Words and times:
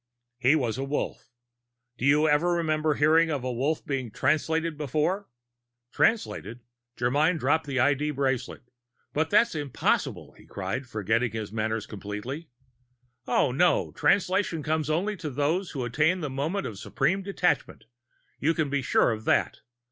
"He 0.39 0.55
was 0.55 0.79
a 0.79 0.83
Wolf. 0.83 1.29
Do 1.99 2.05
you 2.05 2.27
ever 2.27 2.53
remember 2.53 2.95
hearing 2.95 3.29
of 3.29 3.43
a 3.43 3.53
Wolf 3.53 3.85
being 3.85 4.09
Translated 4.09 4.75
before?" 4.75 5.29
"Translated?" 5.91 6.61
Germyn 6.97 7.37
dropped 7.37 7.67
the 7.67 7.79
ID 7.79 8.09
bracelet. 8.09 8.63
"But 9.13 9.29
that's 9.29 9.53
impossible!" 9.53 10.31
he 10.33 10.47
cried, 10.47 10.87
forgetting 10.87 11.33
his 11.33 11.51
manners 11.51 11.85
completely. 11.85 12.49
"Oh, 13.27 13.51
no! 13.51 13.91
Translation 13.91 14.63
comes 14.63 14.89
only 14.89 15.15
to 15.17 15.29
those 15.29 15.69
who 15.69 15.85
attain 15.85 16.21
the 16.21 16.31
moment 16.31 16.65
of 16.65 16.79
supreme 16.79 17.21
detachment, 17.21 17.85
you 18.39 18.55
can 18.55 18.71
be 18.71 18.81
sure 18.81 19.11
of 19.11 19.25
that. 19.25 19.59